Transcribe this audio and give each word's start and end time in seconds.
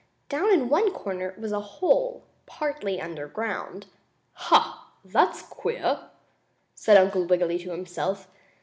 Down 0.29 0.51
in 0.51 0.67
one 0.67 0.91
corner 0.91 1.35
was 1.37 1.51
a 1.51 1.59
hole, 1.59 2.25
partly 2.47 2.99
underground. 2.99 3.85
"Ha! 4.33 4.89
That's 5.05 5.43
queer," 5.43 6.09
said 6.73 6.97
Uncle 6.97 7.27
Wiggily 7.27 7.59
to 7.59 7.69
himself. 7.69 8.27